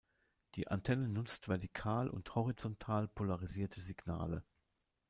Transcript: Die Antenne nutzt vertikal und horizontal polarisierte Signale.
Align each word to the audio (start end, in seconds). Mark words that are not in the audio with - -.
Die 0.55 0.67
Antenne 0.67 1.07
nutzt 1.07 1.47
vertikal 1.47 2.09
und 2.09 2.33
horizontal 2.33 3.07
polarisierte 3.07 3.81
Signale. 3.81 4.43